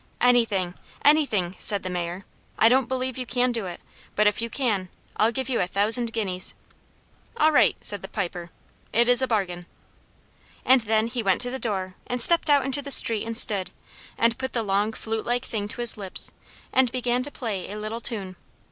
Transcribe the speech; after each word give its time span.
"Anything, 0.19 0.73
anything," 1.05 1.55
said 1.59 1.83
the 1.83 1.89
Mayor. 1.91 2.25
"I 2.57 2.69
don't 2.69 2.87
believe 2.87 3.19
you 3.19 3.27
can 3.27 3.51
do 3.51 3.67
it, 3.67 3.79
but 4.15 4.25
if 4.25 4.41
you 4.41 4.49
can, 4.49 4.89
I'll 5.17 5.31
give 5.31 5.47
you 5.47 5.59
a 5.61 5.67
thousand 5.67 6.11
guineas." 6.11 6.55
"All 7.37 7.51
right," 7.51 7.75
said 7.81 8.01
the 8.01 8.07
Piper, 8.07 8.49
"it 8.91 9.07
is 9.07 9.21
a 9.21 9.27
bargain." 9.27 9.67
And 10.65 10.81
then 10.81 11.05
he 11.05 11.21
went 11.21 11.39
to 11.41 11.51
the 11.51 11.59
door 11.59 11.93
and 12.07 12.19
stepped 12.19 12.49
out 12.49 12.65
into 12.65 12.81
the 12.81 12.89
street 12.89 13.27
and 13.27 13.37
stood, 13.37 13.69
and 14.17 14.39
put 14.39 14.53
the 14.53 14.63
long 14.63 14.91
flute 14.91 15.23
like 15.27 15.45
thing 15.45 15.67
to 15.67 15.81
his 15.81 15.97
lips, 15.97 16.33
and 16.73 16.91
began 16.91 17.21
to 17.21 17.29
play 17.29 17.69
a 17.69 17.77
little 17.77 18.01
tune. 18.01 18.37